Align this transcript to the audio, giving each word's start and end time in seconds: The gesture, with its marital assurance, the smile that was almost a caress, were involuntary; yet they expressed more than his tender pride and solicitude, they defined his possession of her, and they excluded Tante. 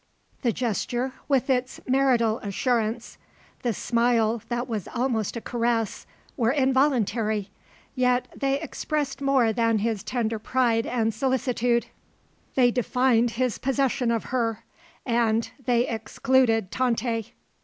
The 0.41 0.51
gesture, 0.51 1.13
with 1.27 1.47
its 1.47 1.79
marital 1.87 2.39
assurance, 2.39 3.19
the 3.61 3.71
smile 3.71 4.41
that 4.49 4.67
was 4.67 4.87
almost 4.87 5.37
a 5.37 5.41
caress, 5.41 6.07
were 6.35 6.49
involuntary; 6.51 7.51
yet 7.93 8.27
they 8.35 8.59
expressed 8.59 9.21
more 9.21 9.53
than 9.53 9.77
his 9.77 10.01
tender 10.01 10.39
pride 10.39 10.87
and 10.87 11.13
solicitude, 11.13 11.85
they 12.55 12.71
defined 12.71 13.29
his 13.37 13.59
possession 13.59 14.09
of 14.09 14.23
her, 14.33 14.63
and 15.05 15.51
they 15.63 15.87
excluded 15.87 16.71
Tante. 16.71 17.35